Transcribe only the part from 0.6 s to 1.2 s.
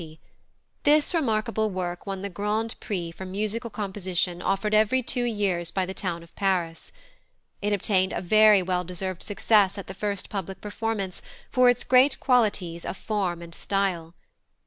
This